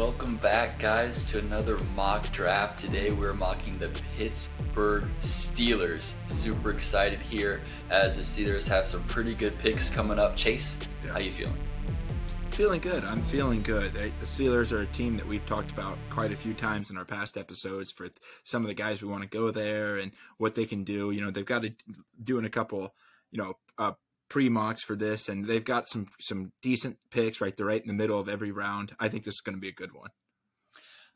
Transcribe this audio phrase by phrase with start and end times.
[0.00, 2.78] Welcome back, guys, to another mock draft.
[2.78, 6.14] Today we're mocking the Pittsburgh Steelers.
[6.26, 7.60] Super excited here
[7.90, 10.38] as the Steelers have some pretty good picks coming up.
[10.38, 11.12] Chase, Yeah.
[11.12, 11.60] how you feeling?
[12.52, 13.04] Feeling good.
[13.04, 13.92] I'm feeling good.
[13.92, 17.04] The Steelers are a team that we've talked about quite a few times in our
[17.04, 18.08] past episodes for
[18.42, 21.10] some of the guys we want to go there and what they can do.
[21.10, 21.74] You know, they've got to
[22.24, 22.94] doing a couple,
[23.32, 23.92] you know, uh,
[24.30, 27.88] pre mocks for this, and they've got some some decent picks right there, right in
[27.88, 28.94] the middle of every round.
[28.98, 30.08] I think this is going to be a good one.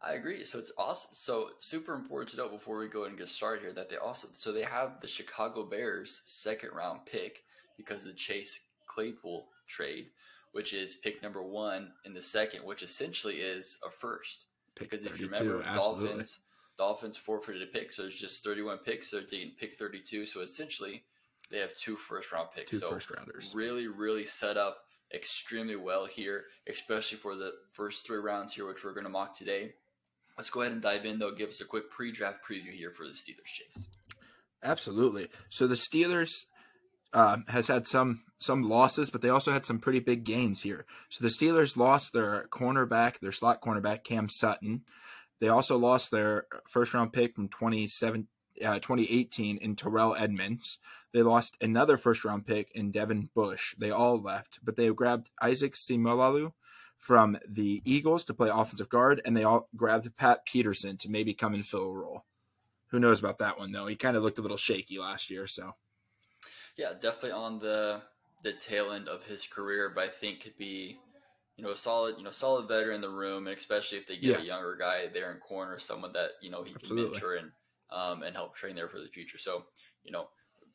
[0.02, 0.44] I agree.
[0.44, 1.12] So it's awesome.
[1.14, 4.28] So super important to note before we go and get started here that they also
[4.32, 7.44] so they have the Chicago Bears second round pick
[7.78, 10.08] because of the Chase Claypool trade,
[10.52, 14.46] which is pick number one in the second, which essentially is a first.
[14.76, 16.08] Pick Because if you remember, absolutely.
[16.08, 16.40] Dolphins
[16.76, 19.10] Dolphins forfeited a pick, so it's just 31 picks.
[19.10, 20.26] So they're taking pick 32.
[20.26, 21.04] So essentially,
[21.54, 22.72] they have two first round picks.
[22.72, 23.52] two so first rounders.
[23.54, 24.78] really, really set up
[25.14, 29.36] extremely well here, especially for the first three rounds here, which we're going to mock
[29.36, 29.72] today.
[30.36, 31.32] Let's go ahead and dive in, though.
[31.32, 33.86] Give us a quick pre-draft preview here for the Steelers, Chase.
[34.64, 35.28] Absolutely.
[35.48, 36.30] So the Steelers
[37.12, 40.84] uh, has had some some losses, but they also had some pretty big gains here.
[41.08, 44.82] So the Steelers lost their cornerback, their slot cornerback Cam Sutton.
[45.40, 48.26] They also lost their first round pick from 27,
[48.64, 50.78] uh, 2018 in Terrell Edmunds.
[51.12, 53.74] They lost another first round pick in Devin Bush.
[53.78, 56.52] They all left, but they grabbed Isaac Seumalo
[56.98, 61.34] from the Eagles to play offensive guard, and they all grabbed Pat Peterson to maybe
[61.34, 62.24] come and fill a role.
[62.88, 63.86] Who knows about that one though?
[63.86, 65.74] He kind of looked a little shaky last year, so
[66.76, 68.02] Yeah, definitely on the
[68.42, 70.98] the tail end of his career, but I think could be,
[71.56, 74.18] you know, a solid, you know, solid veteran in the room, and especially if they
[74.18, 74.38] get Yeah.
[74.38, 77.20] a younger guy there in corner, someone that you know he can Absolutely.
[77.20, 77.52] mentor and
[77.90, 79.38] um, and help train there for the future.
[79.38, 79.64] So,
[80.02, 80.28] you know,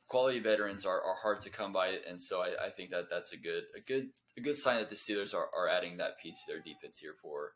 [0.08, 3.34] quality veterans are, are hard to come by, and so I, I think that that's
[3.34, 6.44] a good a good a good sign that the Steelers are, are adding that piece
[6.46, 7.54] to their defense here for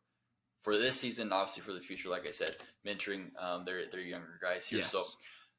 [0.64, 2.10] for this season, obviously for the future.
[2.10, 2.56] Like I said,
[2.86, 4.80] mentoring um, their their younger guys here.
[4.80, 4.92] yes.
[4.92, 5.04] So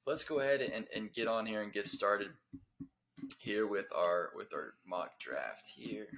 [0.06, 2.28] let's go ahead and, and get on here and get started
[3.38, 6.08] here with our with our mock draft here.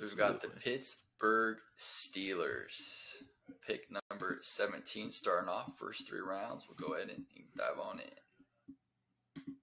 [0.00, 2.72] So we've got the Pittsburgh Steelers.
[3.66, 6.66] Pick number 17 starting off first three rounds.
[6.66, 9.54] We'll go ahead and dive on in.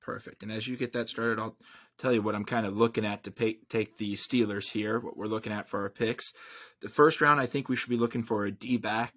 [0.00, 0.42] Perfect.
[0.42, 1.54] And as you get that started, I'll
[1.96, 5.16] tell you what I'm kind of looking at to pay, take the Steelers here, what
[5.16, 6.32] we're looking at for our picks.
[6.80, 9.14] The first round, I think we should be looking for a D back,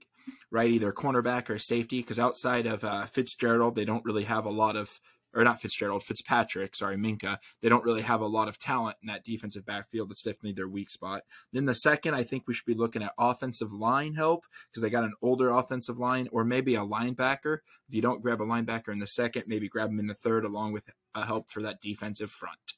[0.52, 0.70] right?
[0.70, 4.76] Either cornerback or safety, because outside of uh, Fitzgerald, they don't really have a lot
[4.76, 5.00] of,
[5.36, 9.08] or not Fitzgerald, Fitzpatrick, sorry, Minkah, they don't really have a lot of talent in
[9.08, 10.10] that defensive backfield.
[10.10, 11.24] That's definitely their weak spot.
[11.52, 14.90] Then the second, I think we should be looking at offensive line help, because they
[14.90, 17.60] got an older offensive line, or maybe a linebacker.
[17.88, 20.46] If you don't grab a linebacker in the second, maybe grab him in the third
[20.46, 22.74] along with uh, help for that defensive front.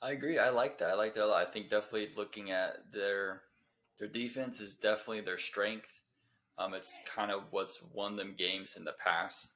[0.00, 0.38] I agree.
[0.38, 0.88] I like that.
[0.88, 1.46] I like that a lot.
[1.46, 3.42] I think definitely looking at their
[3.98, 6.02] their defense is definitely their strength.
[6.58, 9.55] Um, it's kind of what's won them games in the past.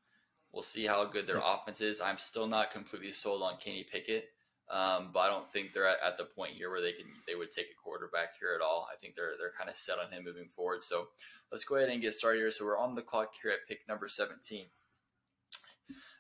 [0.53, 2.01] We'll see how good their offense is.
[2.01, 4.25] I'm still not completely sold on Kenny Pickett,
[4.69, 7.37] um, but I don't think they're at, at the point here where they can they
[7.37, 8.89] would take a quarterback here at all.
[8.93, 10.83] I think they're they're kind of set on him moving forward.
[10.83, 11.09] So
[11.53, 12.51] let's go ahead and get started here.
[12.51, 14.67] So we're on the clock here at pick number 17.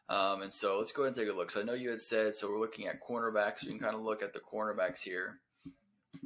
[0.08, 1.52] Um, and so let's go ahead and take a look.
[1.52, 3.62] So I know you had said, so we're looking at cornerbacks.
[3.62, 5.38] You can kind of look at the cornerbacks here,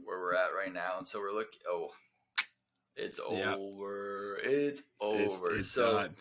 [0.04, 0.94] where we're at right now.
[0.96, 1.90] And so we're looking, oh,
[2.96, 4.38] it's over.
[4.42, 5.50] It's over.
[5.50, 6.16] It's- it's so, done.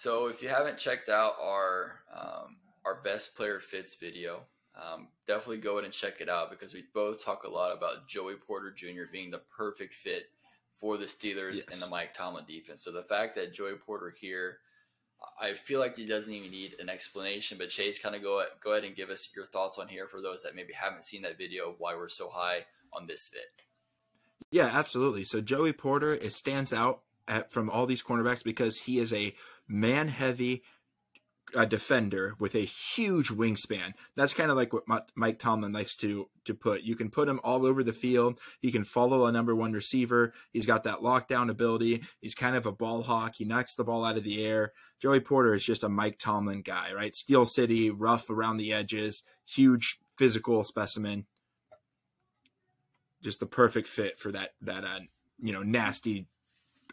[0.00, 2.56] So if you haven't checked out our um,
[2.86, 4.40] our best player fits video,
[4.74, 8.08] um, definitely go ahead and check it out because we both talk a lot about
[8.08, 9.12] Joey Porter Jr.
[9.12, 10.30] being the perfect fit
[10.78, 12.82] for the Steelers and the Mike Tomlin defense.
[12.82, 14.60] So the fact that Joey Porter here,
[15.38, 17.58] I feel like he doesn't even need an explanation.
[17.58, 20.22] But Chase, kind of go go ahead and give us your thoughts on here for
[20.22, 23.52] those that maybe haven't seen that video why we're so high on this fit.
[24.50, 25.24] Yeah, absolutely.
[25.24, 29.34] So Joey Porter it stands out at, from all these cornerbacks because he is a
[29.68, 30.62] man heavy
[31.54, 33.92] uh, defender with a huge wingspan.
[34.16, 36.82] That's kind of like what Mi- Mike Tomlin likes to to put.
[36.82, 38.38] You can put him all over the field.
[38.60, 40.32] He can follow a number one receiver.
[40.52, 42.02] He's got that lockdown ability.
[42.20, 43.34] He's kind of a ball hawk.
[43.36, 44.72] He knocks the ball out of the air.
[44.98, 47.14] Joey Porter is just a Mike Tomlin guy, right?
[47.14, 51.26] Steel City, rough around the edges, huge physical specimen.
[53.22, 55.00] Just the perfect fit for that that uh,
[55.38, 56.26] you know nasty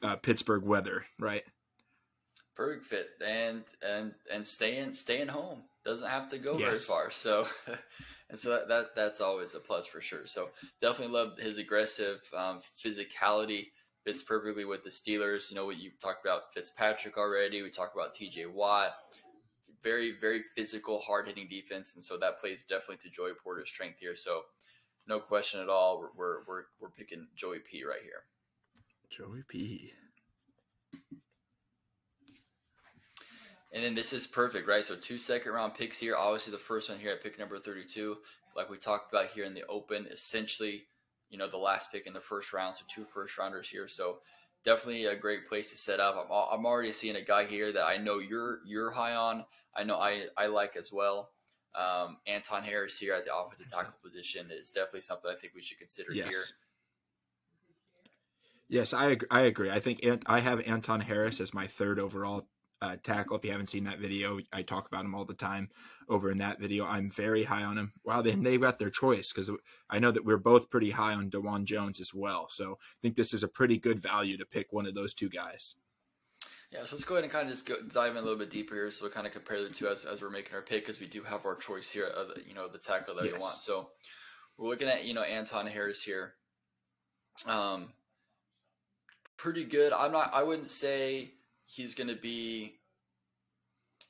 [0.03, 1.43] uh, Pittsburgh weather, right?
[2.55, 7.11] Perfect fit and and and staying staying home doesn't have to go very far.
[7.11, 7.45] So
[8.29, 10.25] and so that, that that's always a plus for sure.
[10.25, 10.49] So
[10.81, 13.67] definitely love his aggressive um, physicality.
[14.03, 15.49] Fits perfectly with the Steelers.
[15.49, 17.61] You know what you talked about Fitzpatrick already.
[17.61, 18.45] We talked about T.J.
[18.45, 18.93] Watt.
[19.83, 23.99] very, very physical, hard hitting defense, and so that plays definitely to Joey Porter's strength
[23.99, 24.15] here.
[24.15, 24.43] So,
[25.07, 28.23] no question at all, we're we're we're, we're picking Joey P right here.
[29.09, 29.91] Joey P.
[33.73, 34.83] And then this is perfect, right?
[34.83, 36.15] So two second round picks here.
[36.15, 38.17] Obviously, the first one here at pick number 32,
[38.55, 40.85] like we talked about here in the open, essentially,
[41.29, 42.75] you know, the last pick in the first round.
[42.75, 43.87] So two first rounders here.
[43.87, 44.19] So
[44.63, 46.15] definitely a great place to set up.
[46.15, 49.45] I'm, I'm already seeing a guy here that I know you're you're high on.
[49.75, 51.31] I know I, I like as well.
[51.75, 55.61] Um, Anton Harris here at the offensive tackle position is definitely something I think we
[55.61, 56.29] should consider yes.
[56.29, 56.43] here.
[58.69, 59.69] Yes, I I agree.
[59.69, 62.47] I think I have Anton Harris as my third overall
[62.81, 63.37] uh, tackle.
[63.37, 65.69] If you haven't seen that video, I talk about him all the time
[66.09, 66.85] over in that video.
[66.85, 67.93] I'm very high on him.
[68.03, 69.49] Wow, then they got their choice because
[69.89, 72.47] I know that we're both pretty high on Dawand Jones as well.
[72.49, 75.29] So I think this is a pretty good value to pick one of those two
[75.29, 75.75] guys.
[76.71, 78.49] Yeah, so let's go ahead and kind of just go, dive in a little bit
[78.49, 78.91] deeper here.
[78.91, 81.07] So we kind of compare the two as, as we're making our pick because we
[81.07, 83.33] do have our choice here of you know the tackle that yes.
[83.33, 83.55] we want.
[83.55, 83.89] So
[84.57, 86.33] we're looking at you know Anton Harris here.
[87.47, 87.93] Um,
[89.37, 89.93] pretty good.
[89.93, 90.31] I'm not.
[90.33, 91.31] I wouldn't say
[91.65, 92.79] he's going to be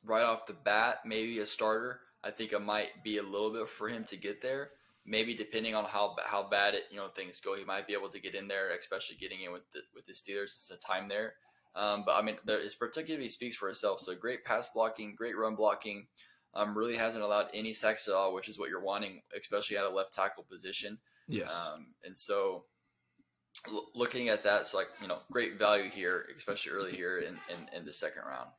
[0.03, 1.99] right off the bat, maybe a starter.
[2.23, 4.71] I think it might be a little bit for him to get there.
[5.05, 8.09] Maybe depending on how how bad it you know things go, he might be able
[8.09, 10.55] to get in there, especially getting in with the with the Steelers.
[10.55, 11.35] It's a time there.
[11.75, 13.99] Um, but I mean, there, his particularly speaks for itself.
[13.99, 16.07] So great pass blocking, great run blocking.
[16.53, 19.85] Um, really hasn't allowed any sacks at all, which is what you're wanting, especially at
[19.85, 20.97] a left tackle position.
[21.27, 21.69] Yes.
[21.71, 22.63] Um, and so
[23.95, 27.77] looking at that, it's like you know great value here, especially early here in, in,
[27.79, 28.49] in the second round.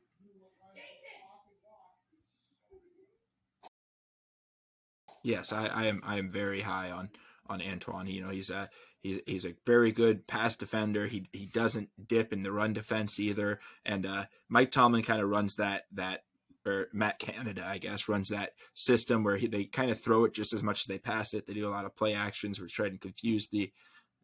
[5.23, 6.01] Yes, I, I am.
[6.05, 7.09] I am very high on
[7.47, 8.07] on Antoine.
[8.07, 8.69] You know, he's a
[9.01, 11.07] he's he's a very good pass defender.
[11.07, 13.59] He he doesn't dip in the run defense either.
[13.85, 16.23] And uh, Mike Tomlin kind of runs that that
[16.65, 20.33] or Matt Canada, I guess, runs that system where he, they kind of throw it
[20.33, 21.47] just as much as they pass it.
[21.47, 23.71] They do a lot of play actions, which try to confuse the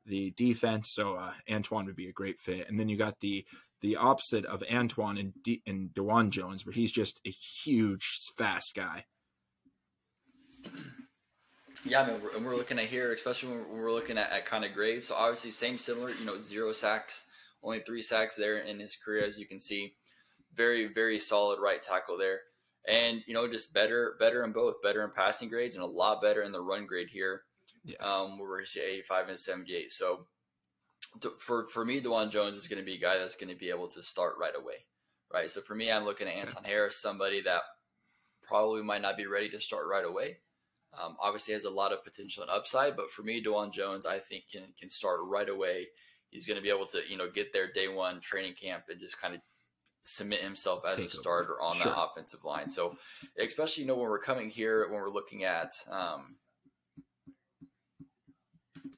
[0.06, 0.92] the defense.
[0.94, 2.70] So uh, Antoine would be a great fit.
[2.70, 3.46] And then you got the
[3.82, 8.74] the opposite of Antoine and D- and Dawand Jones, where he's just a huge, fast
[8.76, 9.06] guy.
[11.84, 14.66] Yeah, I mean, we're, we're looking at here, especially when we're looking at, at kind
[14.66, 15.08] of grades.
[15.08, 16.10] So obviously, same similar.
[16.10, 17.26] You know, zero sacks,
[17.64, 19.94] only three sacks there in his career, as you can see.
[20.56, 22.40] Very, very solid right tackle there,
[22.88, 26.22] and you know, just better, better in both, better in passing grades, and a lot
[26.22, 27.44] better in the run grade here.
[27.86, 28.06] Yes.
[28.06, 29.92] Um, where we're 85 and 78.
[29.92, 30.26] So
[31.40, 33.70] for for me, Dawand Jones is going to be a guy that's going to be
[33.70, 34.86] able to start right away,
[35.32, 35.50] right?
[35.50, 36.64] So for me, I'm looking at Anton.
[36.64, 37.62] Harris, somebody that
[38.44, 40.38] probably might not be ready to start right away.
[41.00, 44.20] Um, obviously, has a lot of potential and upside, but for me, Dawand Jones, I
[44.20, 45.88] think can can start right away.
[46.32, 49.00] He's going to be able to you know get there day one training camp and
[49.00, 49.42] just kind of
[50.04, 51.62] cement himself as Take a starter over.
[51.62, 51.92] on sure.
[51.92, 52.70] the offensive line.
[52.70, 52.96] So,
[53.40, 56.36] especially you know when we're coming here, when we're looking at um,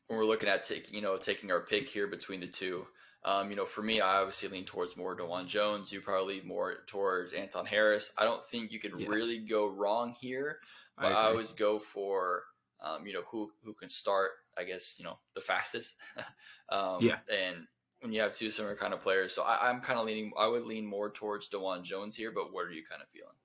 [0.08, 2.88] when we're looking at taking, you know, taking our pick here between the two,
[3.28, 5.92] um, you know, for me, I obviously lean towards more Dawand Jones.
[5.92, 8.14] You probably lean more towards Anton Harris.
[8.18, 9.10] I don't think you can yes.
[9.10, 10.60] really go wrong here,
[10.98, 12.44] but I, I always go for,
[12.82, 14.32] um, you know, who who can start.
[14.58, 15.96] I guess you know the fastest.
[16.70, 17.18] um, yeah.
[17.30, 17.68] And
[18.00, 20.32] when you have two similar kind of players, so I, I'm kind of leaning.
[20.38, 22.32] I would lean more towards Dawand Jones here.
[22.32, 23.36] But what are you kind of feeling?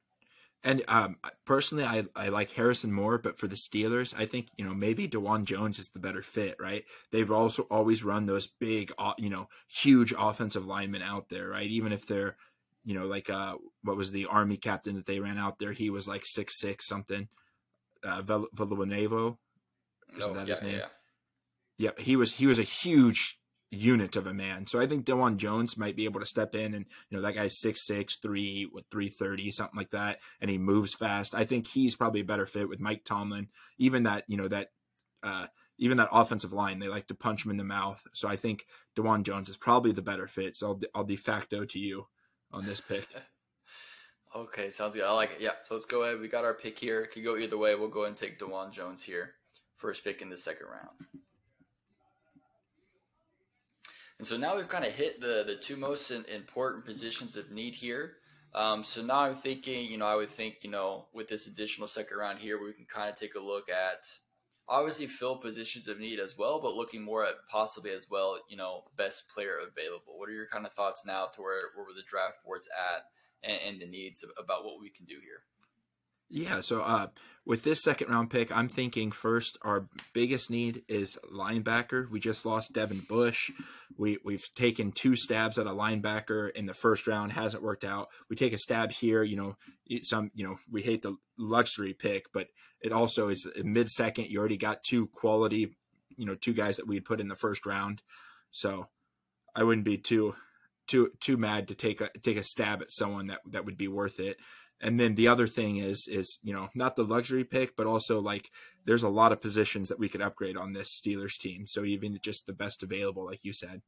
[0.64, 4.64] And um, personally, I, I like Harrison more, but for the Steelers, I think you
[4.64, 6.85] know maybe Dawand Jones is the better fit, right?
[7.11, 11.69] They've also always run those big, you know, huge offensive linemen out there, right?
[11.69, 12.37] Even if they're,
[12.85, 15.73] you know, like uh, what was the Army captain that they ran out there?
[15.73, 17.28] He was like six six something.
[18.04, 19.37] Uh, Villanueva,
[20.16, 20.76] is oh, that yeah, his name?
[20.76, 20.87] Yeah.
[21.78, 23.38] yeah, he was he was a huge
[23.73, 24.67] unit of a man.
[24.67, 27.35] So I think Dawand Jones might be able to step in and, you know, that
[27.35, 31.35] guy's six six, three with three thirty, something like that, and he moves fast.
[31.35, 33.49] I think he's probably a better fit with Mike Tomlin.
[33.79, 34.69] Even that, you know, that
[35.23, 35.47] uh
[35.79, 38.00] even that offensive line, they like to punch him in the mouth.
[38.12, 40.55] So I think Dawand Jones is probably the better fit.
[40.55, 42.07] So I'll, I'll de facto to you
[42.52, 43.07] on this pick.
[44.37, 45.05] okay, sounds good.
[45.05, 45.41] I like it.
[45.41, 45.52] Yeah.
[45.64, 46.21] So let's go ahead.
[46.21, 47.00] We got our pick here.
[47.00, 47.75] It could go either way.
[47.75, 49.33] We'll go and take Dawand Jones here.
[49.79, 51.25] First pick in the second round.
[54.23, 57.75] And so now we've kind of hit the the two most important positions of need
[57.75, 58.19] here.
[58.55, 61.88] Um, so now I'm thinking, you know, I would think, you know, with this additional
[61.88, 64.07] second round here, we can kind of take a look at
[64.69, 68.57] obviously fill positions of need as well, but looking more at possibly as well, you
[68.57, 70.17] know, best player available.
[70.17, 73.02] What are your kind of thoughts now to where where the draft board's at
[73.43, 75.43] and, and the needs of, about what we can do here?
[76.35, 77.09] Yeah, so uh,
[77.45, 82.09] with this second round pick, I'm thinking first our biggest need is linebacker.
[82.09, 83.51] We just lost Devin Bush.
[83.99, 88.09] We we've taken two stabs at a linebacker in the first round, hasn't worked out.
[88.31, 89.57] We take a stab here, you know,
[90.05, 92.47] some you know we hate the luxury pick, but
[92.81, 94.29] it also is mid second.
[94.29, 95.77] You already got two quality,
[96.17, 98.01] you know, two guys that we'd put in the first round,
[98.51, 98.89] so
[99.55, 100.35] I wouldn't be too
[100.87, 103.89] too too mad to take a take a stab at someone that that would be
[103.89, 104.39] worth it
[104.83, 108.21] and then the other thing is is you know not the luxury pick but also
[108.21, 108.51] like
[108.85, 111.67] there's a lot of positions that we could upgrade on this steelers team.
[111.67, 113.81] So even just the best available like you said.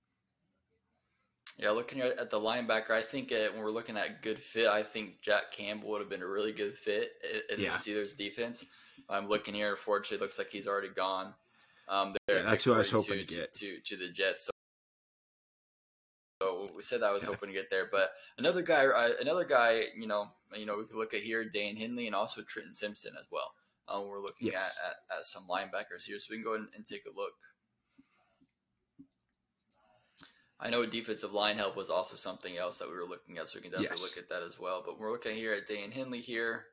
[1.58, 4.82] Yeah looking at the linebacker i think uh, when we're looking at good fit i
[4.82, 7.12] think jack campbell would have been a really good fit
[7.50, 7.70] in yeah.
[7.70, 8.64] the steelers defense.
[9.08, 11.34] I'm looking here unfortunately it looks like he's already gone.
[11.88, 13.54] Um, yeah, that's who i was hoping to, to get.
[13.54, 14.48] to, to the jets
[16.44, 19.82] so we said I was hoping to get there, but another guy, uh, another guy,
[19.96, 23.12] you know, you know, we could look at here Daiyan Henley and also Trenton Simpson
[23.18, 23.52] as well.
[23.88, 24.78] Um, we're looking yes.
[24.84, 27.32] at, at, at, some linebackers here, so we can go and, and take a look.
[30.60, 33.58] I know defensive line help was also something else that we were looking at, so
[33.58, 34.02] we can definitely yes.
[34.02, 34.82] look at that as well.
[34.84, 36.64] But we're looking here at Daiyan Henley here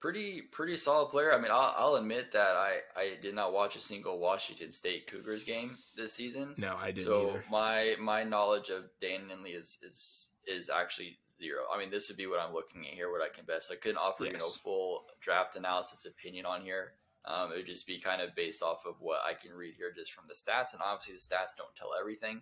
[0.00, 1.32] pretty pretty solid player.
[1.32, 5.06] I mean, I'll, I'll, admit that I I did not watch a single Washington State
[5.06, 6.54] Cougars game this season.
[6.56, 7.06] No, I didn't.
[7.06, 7.44] So either.
[7.50, 11.62] my my knowledge of Daiyan Henley is is is actually zero.
[11.72, 13.10] I mean, this would be what I'm looking at here.
[13.10, 13.70] What I can best.
[13.72, 14.32] I couldn't offer yes.
[14.32, 16.92] you know full draft analysis opinion on here.
[17.24, 19.92] Um, it would just be kind of based off of what I can read here,
[19.94, 22.40] just from the stats, and obviously the stats don't tell everything.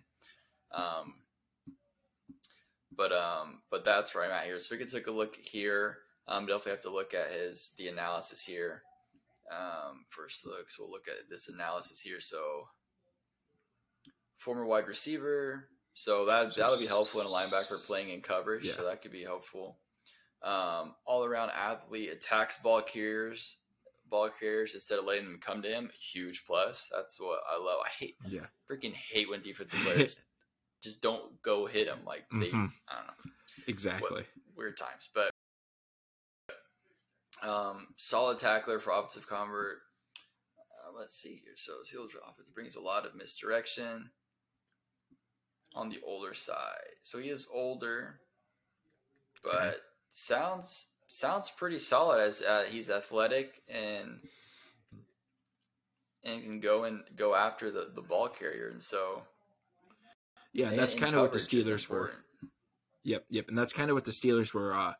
[0.71, 1.15] Um,
[2.95, 4.59] but um, but that's where I'm at here.
[4.59, 5.97] So we can take a look here.
[6.27, 8.83] Um, definitely have to look at his the analysis here.
[9.51, 12.19] Um, first look, so we'll look at this analysis here.
[12.19, 12.67] So
[14.37, 18.65] former wide receiver, so that that'll be helpful in a linebacker playing in coverage.
[18.65, 18.73] Yeah.
[18.73, 19.77] So that could be helpful.
[20.43, 23.57] Um, all around athlete, attacks ball carriers,
[24.09, 25.89] ball carriers instead of letting them come to him.
[26.13, 26.89] Huge plus.
[26.93, 27.79] That's what I love.
[27.85, 30.19] I hate, yeah, freaking hate when defensive players
[30.83, 32.47] just don't go hit him like they.
[32.47, 32.65] Mm-hmm.
[32.89, 33.31] I don't know.
[33.67, 34.09] Exactly.
[34.11, 35.31] What, weird times, but
[37.43, 39.79] um, solid tackler for offensive convert.
[40.57, 41.53] Uh, let's see here.
[41.55, 44.09] So Steelers offense brings a lot of misdirection
[45.75, 46.97] on the older side.
[47.03, 48.19] So he is older,
[49.43, 49.75] but okay.
[50.13, 54.19] sounds sounds pretty solid as uh, he's athletic and
[56.23, 58.69] and can go and go after the, the ball carrier.
[58.69, 59.21] And so
[60.53, 62.11] yeah, and that's kind of what the Steelers were.
[63.03, 64.93] Yep, yep, and that's kind of what the Steelers were uh,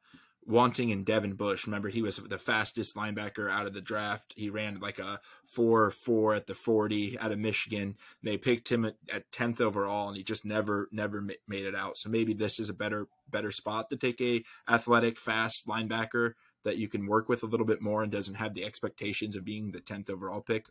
[0.48, 1.68] wanting in Devin Bush.
[1.68, 4.34] Remember, he was the fastest linebacker out of the draft.
[4.36, 7.98] He ran like a 4 4 at the 40 out of Michigan.
[8.24, 8.96] They picked him at,
[9.32, 11.98] 10th overall, and he just never, never made it out.
[11.98, 16.78] So maybe this is a better, better spot to take a athletic, fast linebacker that
[16.78, 19.72] you can work with a little bit more and doesn't have the expectations of being
[19.72, 20.66] the 10th overall pick.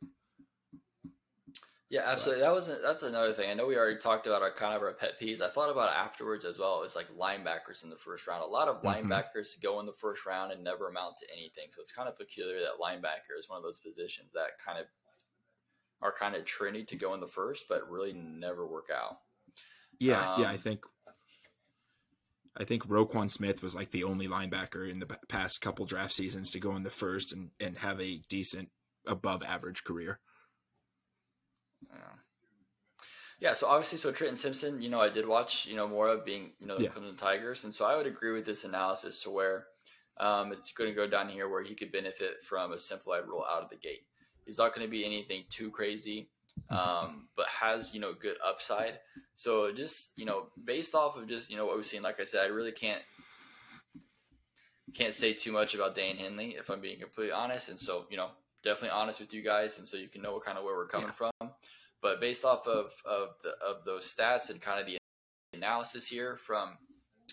[1.89, 2.43] Yeah, absolutely.
[2.43, 3.49] But, that was that's another thing.
[3.49, 5.41] I know we already talked about our kind of our pet peeves.
[5.41, 6.83] I thought about it afterwards as well.
[6.83, 8.43] It's like linebackers in the first round.
[8.43, 9.11] A lot of mm-hmm.
[9.13, 11.67] linebackers go in the first round and never amount to anything.
[11.71, 14.87] So it's kind of peculiar that linebacker is one of those positions that kind of
[16.03, 19.19] are kind of trendy to go in the first, but really never work out.
[20.01, 20.51] Yeah, um, yeah.
[20.51, 20.81] I um, think
[22.57, 26.51] I think Roquan Smith was like the only linebacker in the past couple draft seasons
[26.51, 28.71] to go in the first and and have a decent
[29.07, 30.19] above average career.
[31.93, 32.01] Yeah.
[33.39, 36.25] Yeah, so obviously, so Trenton Simpson, you know, I did watch, you know, more of
[36.25, 36.89] being, you know, the yeah.
[36.89, 39.67] Clemson Tigers, and so I would agree with this analysis to where
[40.19, 43.45] um, it's going to go down here where he could benefit from a simplified rule
[43.51, 44.07] out of the gate.
[44.47, 46.31] He's not going to be anything too crazy,
[46.71, 49.01] um, but has you know good upside.
[49.35, 52.25] So just you know, based off of just you know what we've seen, like I
[52.25, 53.03] said, I really can't
[54.95, 57.69] can't say too much about Daiyan Henley if I'm being completely honest.
[57.69, 58.31] And so you know,
[58.67, 60.89] definitely honest with you guys, and so you can know what kind of where we're
[60.89, 61.31] coming yeah.
[61.31, 61.51] from.
[62.03, 64.99] But based off of of the of those stats and kind of the
[65.55, 66.77] analysis here from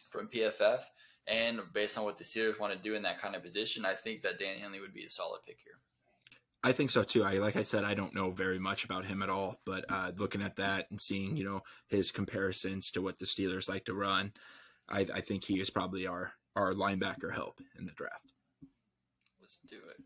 [0.10, 0.82] from PFF,
[1.28, 3.96] and based on what the Steelers want to do in that kind of position, I
[3.96, 5.74] think that Daiyan Henley would be a solid pick here.
[6.66, 7.26] I think so too.
[7.26, 10.12] I like I said, I don't know very much about him at all, but uh,
[10.18, 13.94] looking at that and seeing you know his comparisons to what the Steelers like to
[13.94, 14.32] run,
[14.88, 18.32] I, I think he is probably our our linebacker help in the draft.
[19.42, 19.98] Let's do it.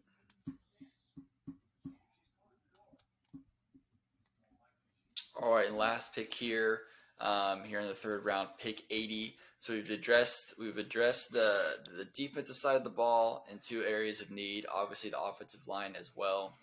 [5.39, 6.81] All right, and last pick here,
[7.21, 9.35] um, here in the third round, pick 80.
[9.59, 14.21] So we've addressed we've addressed the the defensive side of the ball in two areas
[14.21, 14.65] of need.
[14.71, 16.59] Obviously, the offensive line as well.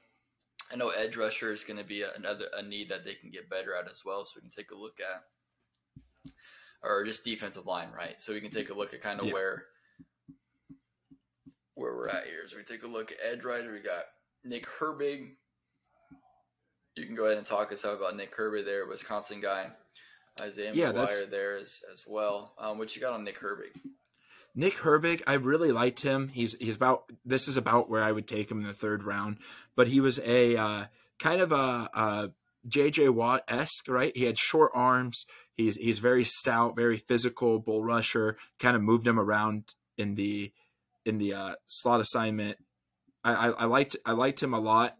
[0.72, 3.50] I know edge rusher is going to be another a need that they can get
[3.50, 4.24] better at as well.
[4.24, 6.32] So we can take a look at,
[6.82, 8.20] or just defensive line, right?
[8.20, 9.32] So we can take a look at kind of yeah.
[9.32, 9.64] where
[11.74, 12.46] where we're at here.
[12.46, 13.72] So we take a look at edge rider.
[13.72, 14.04] We got
[14.44, 15.32] Nick Herbig.
[16.96, 19.70] You can go ahead and talk us out about Nick Herbig there, Wisconsin guy.
[20.40, 22.54] Isaiah Yeah, McGuire that's- there as, as well.
[22.58, 23.80] Um, what you got on Nick Herbig?
[24.56, 26.28] Nick Herbig, I really liked him.
[26.28, 29.38] He's he's about this is about where I would take him in the third round,
[29.74, 30.84] but he was a uh,
[31.18, 32.30] kind of a, a
[32.68, 34.16] JJ Watt esque, right?
[34.16, 35.26] He had short arms.
[35.56, 38.36] He's he's very stout, very physical bull rusher.
[38.60, 40.52] Kind of moved him around in the
[41.04, 42.56] in the uh, slot assignment.
[43.24, 44.96] I, I, I liked I liked him a lot.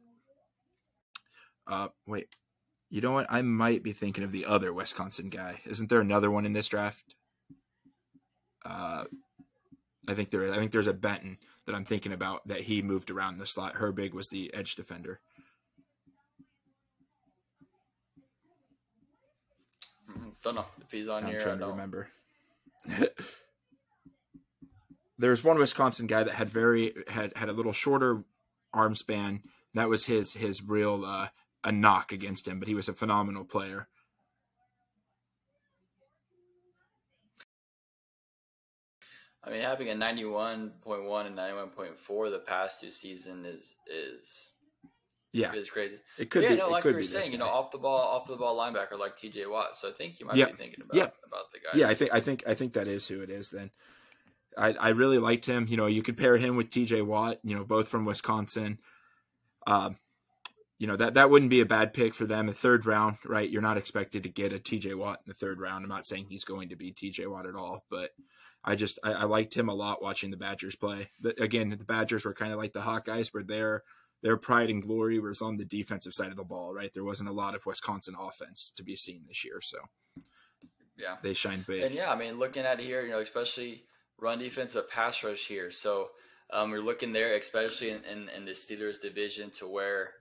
[1.67, 2.29] Uh, wait,
[2.91, 3.27] you know what?
[3.31, 5.61] I might be thinking of the other Wisconsin guy.
[5.67, 7.15] Isn't there another one in this draft?
[8.65, 9.05] Uh,
[10.07, 10.53] I think there.
[10.53, 13.75] I think there's a Benton that I'm thinking about that he moved around the slot.
[13.75, 15.21] Herbig was the edge defender.
[20.11, 20.33] Mhm.
[20.43, 21.41] Don't know if he's on I'm here.
[21.41, 21.71] I trying to don't.
[21.71, 22.09] remember.
[25.19, 28.25] There's one Wisconsin guy that had very had had a little shorter
[28.73, 29.43] arm span.
[29.75, 31.29] That was his his real uh,
[31.65, 33.89] a knock against him, but he was a phenomenal player.
[39.47, 44.49] I mean, having a 91.1 and 91.4 the past two season is is
[45.33, 45.97] Yeah, is crazy.
[46.17, 46.57] it could yeah, be.
[46.57, 49.17] no, like you were saying, you know, off the ball, off the ball linebacker like
[49.17, 49.47] T.J.
[49.47, 49.77] Watt.
[49.77, 50.47] So I think you might Yeah.
[50.47, 51.11] be thinking about Yeah.
[51.27, 51.79] about the guy.
[51.79, 53.51] Yeah, I think I think I think that is who it is.
[53.51, 53.71] Then,
[54.57, 55.67] I I really liked him.
[55.69, 57.03] You know, you could pair him with T.J.
[57.03, 57.41] Watt.
[57.43, 58.79] You know, both from Wisconsin.
[59.67, 59.97] Um,
[60.79, 62.49] you know that that wouldn't be a bad pick for them.
[62.49, 63.49] A third round, right?
[63.49, 64.95] You're not expected to get a T.J.
[64.95, 65.85] Watt in the third round.
[65.85, 67.27] I'm not saying he's going to be T.J.
[67.27, 68.11] Watt at all, but
[68.65, 71.11] I just I, I liked him a lot watching the Badgers play.
[71.21, 73.83] But again, the Badgers were kind of like the Hawkeyes, where their
[74.23, 76.93] their pride and glory was on the defensive side of the ball, right?
[76.95, 79.79] There wasn't a lot of Wisconsin offense to be seen this year, so
[80.97, 81.17] yeah.
[81.23, 81.83] they shined big.
[81.83, 83.85] And yeah, I mean, looking at here, you know, especially
[84.19, 85.71] run defense, but pass rush here.
[85.71, 86.09] So
[86.51, 90.13] um, we're looking there, especially in, in, in the Steelers division, to where,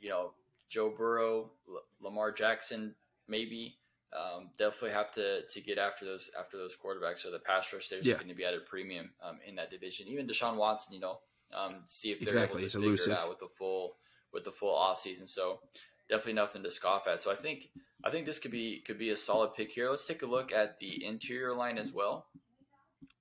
[0.00, 0.32] you know,
[0.68, 2.94] Joe Burrow, L- Lamar Jackson,
[3.28, 3.76] maybe
[4.12, 7.18] um, definitely have to to get after those after those quarterbacks.
[7.20, 8.14] So the pass rush there's Yeah.
[8.14, 10.08] going to be at a premium um, in that division.
[10.08, 11.18] Even Deshaun Watson, you know,
[11.54, 13.12] um, see if they're Exactly, able he's to figure elusive.
[13.12, 13.96] it out with the full
[14.32, 15.26] with the full off season.
[15.26, 15.60] So
[16.08, 17.20] definitely nothing to scoff at.
[17.20, 17.70] So I think
[18.02, 19.90] I think this could be could be a solid pick here.
[19.90, 22.26] Let's take a look at the interior line as well.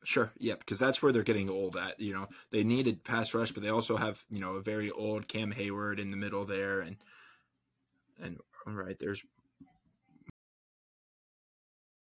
[0.03, 1.99] Sure, yeah, because that's where they're getting old at.
[1.99, 5.27] You know, they needed pass rush, but they also have you know a very old
[5.27, 6.97] Cam Hayward in the middle there, and
[8.21, 9.23] and all right, there's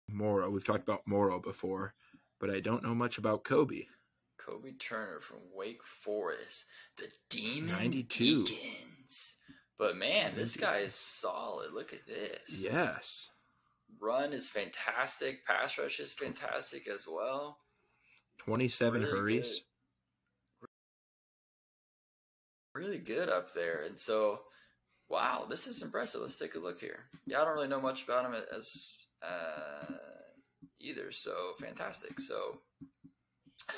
[0.08, 0.48] Morrow.
[0.48, 1.94] We've talked about Morrow before,
[2.38, 3.88] but I don't know much about Kobie.
[4.40, 8.46] Kobie Turner from Wake Forest, the Demon 92.
[8.46, 9.34] Deacons.
[9.76, 11.72] But man, this guy is solid.
[11.72, 12.58] Look at this.
[12.58, 13.30] Yes,
[14.00, 15.44] Run is fantastic.
[15.44, 17.58] Pass rush is fantastic as well.
[18.38, 19.62] Twenty-seven Really hurries.
[22.74, 23.82] Really good up there.
[23.86, 24.40] And so,
[25.08, 26.20] wow, this is impressive.
[26.20, 27.06] Let's take a look here.
[27.26, 29.94] Yeah, I don't really know much about him as uh,
[30.80, 31.10] either.
[31.10, 32.20] So fantastic.
[32.20, 32.60] So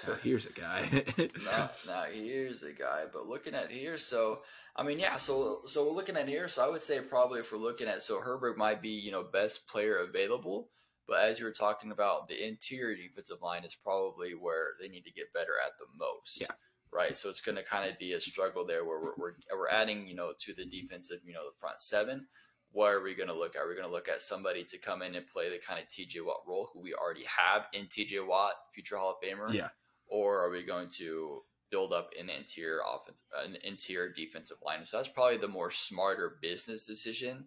[0.06, 1.04] Now, here's a guy.
[1.44, 3.04] now, now here's a guy.
[3.12, 4.40] But looking at here, so
[4.76, 5.16] I mean, yeah.
[5.18, 6.48] So so we're looking at here.
[6.48, 9.22] So I would say probably if we're looking at so Herbig might be you know
[9.22, 10.68] best player available.
[11.08, 15.04] But as you were talking about, the interior defensive line is probably where they need
[15.04, 16.40] to get better at the most.
[16.40, 16.54] Yeah.
[16.92, 17.16] Right.
[17.16, 20.06] So it's going to kind of be a struggle there where we're, we're, we're adding,
[20.06, 22.26] you know, to the defensive, you know, the front seven.
[22.72, 23.62] What are we going to look at?
[23.62, 26.24] We're going to look at somebody to come in and play the kind of TJ
[26.24, 29.68] Watt role who we already have in TJ Watt, future Hall of Famer yeah,
[30.10, 34.84] or are we going to build up an interior offense, an interior defensive line?
[34.84, 37.46] So that's probably the more smarter business decision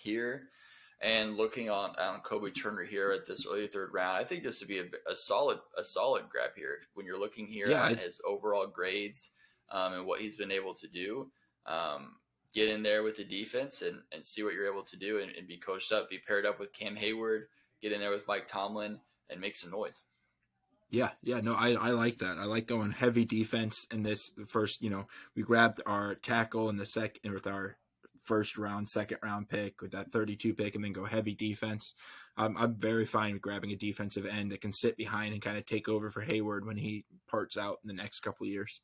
[0.00, 0.48] here.
[1.00, 4.60] And looking on on Kobie Turner here at this early third round, I think this
[4.60, 7.92] would be a, a solid a solid grab here when you're looking here Yeah, at
[7.98, 9.32] I- his overall grades
[9.70, 11.30] um, and what he's been able to do.
[11.66, 12.16] Um,
[12.54, 15.30] get in there with the defense and, and see what you're able to do and,
[15.36, 17.48] and be coached up, be paired up with Cam Hayward,
[17.82, 20.02] get in there with Mike Tomlin, and make some noise.
[20.90, 22.38] Yeah, yeah, no, I, I like that.
[22.38, 24.80] I like going heavy defense in this first.
[24.82, 27.76] You know, we grabbed our tackle in the second with our
[28.24, 31.94] first round, second round pick with that 32 pick, and then go heavy defense.
[32.36, 35.56] Um, I'm very fine with grabbing a defensive end that can sit behind and kind
[35.56, 38.80] of take over for Hayward when he parts out in the next couple years.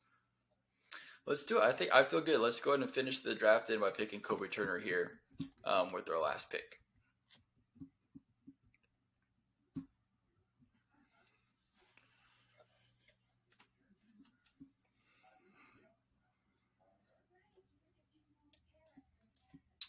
[1.27, 1.63] Let's do it.
[1.63, 2.39] I think I feel good.
[2.39, 5.19] Let's go ahead and finish the draft in by picking Kobie Turner here
[5.65, 6.80] um, with our last pick.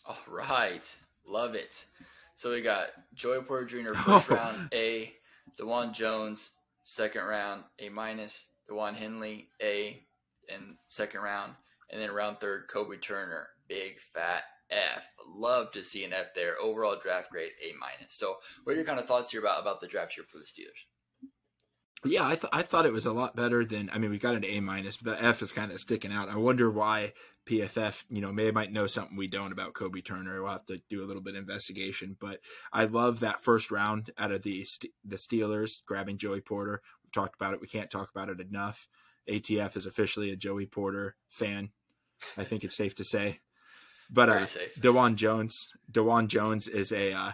[0.04, 0.94] All right,
[1.26, 1.84] love it.
[2.34, 3.92] So we got Joey Porter Jr.
[3.94, 5.12] first round A,
[5.60, 6.52] Dawand Jones
[6.84, 10.02] second round A minus, Daiyan Henley A,
[10.48, 11.52] in second round,
[11.90, 15.06] and then round third, Kobie Turner, big fat F.
[15.28, 16.58] Love to see an F there.
[16.58, 18.14] Overall draft grade A minus.
[18.14, 20.44] So, what are your kind of thoughts here about about the draft here for the
[20.44, 20.86] Steelers?
[22.04, 23.88] Yeah, I, th- I thought it was a lot better than.
[23.92, 26.28] I mean, we got an A minus, but the F is kind of sticking out.
[26.28, 27.12] I wonder why
[27.46, 30.42] PFF, you know, may might know something we don't about Kobie Turner.
[30.42, 32.16] We'll have to do a little bit of investigation.
[32.18, 32.40] But
[32.72, 34.66] I love that first round out of the
[35.04, 36.82] the Steelers grabbing Joey Porter.
[37.04, 37.60] We've talked about it.
[37.60, 38.88] We can't talk about it enough.
[39.28, 41.70] ATF is officially a Joey Porter fan.
[42.36, 43.40] I think it's safe to say.
[44.10, 44.46] But uh,
[44.80, 47.32] Dawand Jones, Dawand Jones is a uh,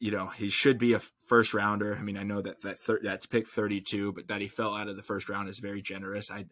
[0.00, 1.96] you know, he should be a first rounder.
[1.96, 4.88] I mean, I know that that thir- that's pick 32, but that he fell out
[4.88, 6.30] of the first round is very generous.
[6.30, 6.46] I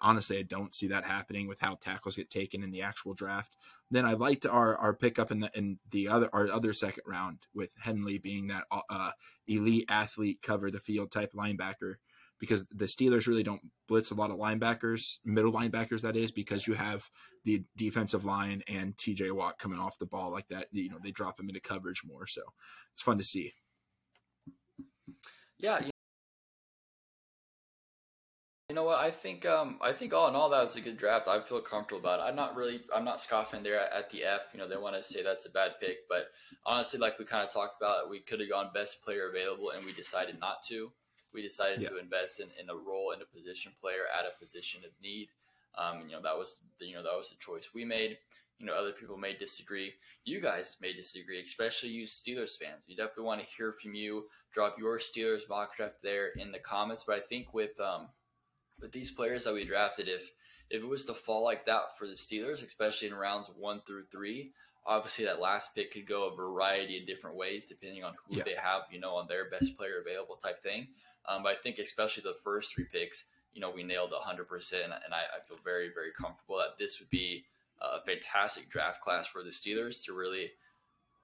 [0.00, 3.56] honestly I don't see that happening with how tackles get taken in the actual draft.
[3.90, 7.38] Then I liked our our pickup in the in the other our other second round
[7.54, 9.12] with Henley being that uh,
[9.46, 11.94] elite athlete cover the field type linebacker
[12.38, 16.66] because the Steelers really don't blitz a lot of linebackers, middle linebackers, that is, because
[16.66, 17.08] you have
[17.44, 20.66] the defensive line and TJ Watt coming off the ball like that.
[20.72, 22.26] You know, they drop him into coverage more.
[22.26, 22.42] So
[22.92, 23.52] it's fun to see.
[25.58, 25.80] Yeah.
[28.68, 28.98] You know what?
[28.98, 31.26] I think um, I think all in all that was a good draft.
[31.26, 32.24] I feel comfortable about it.
[32.24, 34.42] I'm not really I'm not scoffing there at, at the F.
[34.52, 36.26] You know they want to say that's a bad pick, but
[36.66, 39.82] honestly, like we kind of talked about, we could have gone best player available, and
[39.86, 40.92] we decided not to
[41.32, 41.88] we decided yeah.
[41.88, 45.28] to invest in, in a role in a position player at a position of need.
[45.76, 48.18] Um, you know, that was the, you know that was the choice we made.
[48.58, 49.92] You know, other people may disagree.
[50.24, 52.84] You guys may disagree, especially you Steelers fans.
[52.88, 54.24] You definitely want to hear from you.
[54.52, 57.04] Drop your Steelers mock draft there in the comments.
[57.06, 58.08] But I think with um,
[58.80, 60.32] with these players that we drafted, if
[60.70, 64.04] if it was to fall like that for the Steelers, especially in rounds one through
[64.10, 64.52] three,
[64.86, 68.42] obviously that last pick could go a variety of different ways depending on who yeah.
[68.44, 70.88] they have, you know, on their best player available type thing.
[71.26, 74.84] Um, but I think especially the first three picks, you know, we nailed 100%.
[74.84, 77.44] And I, I feel very, very comfortable that this would be
[77.80, 80.52] a fantastic draft class for the Steelers to really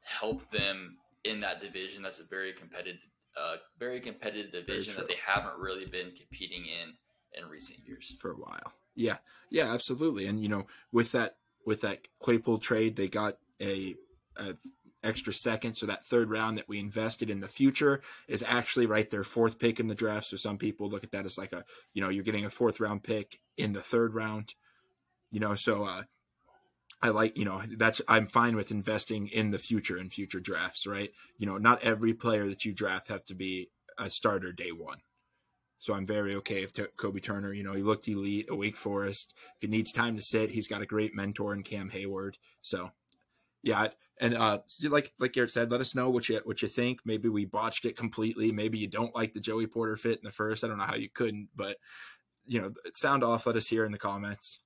[0.03, 2.03] help them in that division.
[2.03, 3.01] That's a very competitive,
[3.37, 6.95] uh, very competitive division that they haven't really been competing in
[7.37, 8.73] in recent years for a while.
[8.95, 9.17] Yeah,
[9.51, 10.27] yeah, absolutely.
[10.27, 13.97] And you know, with that with that Claypool trade, they got a,
[14.37, 14.55] a
[15.05, 15.75] extra second.
[15.75, 19.59] So that third round that we invested in the future is actually right there, fourth
[19.59, 20.27] pick in the draft.
[20.27, 22.81] So some people look at that as like a, you know, you're getting a fourth
[22.81, 24.55] round pick in the third round,
[25.31, 26.03] you know, so, uh,
[27.03, 30.87] I like, you know, that's, I'm fine with investing in the future and future drafts,
[30.87, 31.11] right?
[31.37, 34.99] You know, not every player that you draft have to be a starter day one.
[35.79, 39.35] So I'm very okay if Kobie Turner, you know, he looked elite at Wake Forest.
[39.57, 42.39] If he needs time to sit, he's got a great mentor in Cam Hayward.
[42.63, 42.93] So,
[43.65, 43.89] yeah,
[44.21, 47.01] and uh, like like Garrett said, let us know what you what you think.
[47.05, 48.53] Maybe we botched it completely.
[48.53, 50.63] Maybe you don't like the Joey Porter fit in the first.
[50.63, 51.79] I don't know how you couldn't, but
[52.47, 53.47] you know, sound off.
[53.47, 54.61] Let us hear in the comments.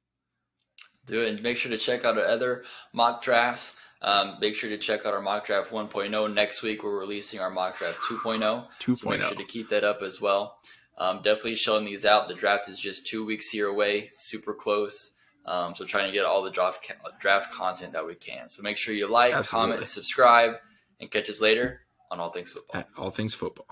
[1.07, 1.29] Do it.
[1.29, 3.81] And make sure to check out our other mock drafts.
[4.03, 6.85] Um, make sure to check out our mock draft 1.0 next week.
[6.85, 8.67] We're releasing our mock draft 2.0.
[8.81, 8.99] 2.0.
[8.99, 10.59] So make sure to keep that up as well.
[10.99, 12.29] Um, definitely showing these out.
[12.29, 15.15] The draft is just two weeks here away, super close.
[15.47, 18.49] Um, so trying to get all the draft draft content that we can.
[18.49, 19.73] So make sure you like, Absolutely.
[19.73, 20.53] comment, subscribe,
[21.01, 22.81] and catch us later on All Things Football.
[22.81, 23.67] At all Things Football.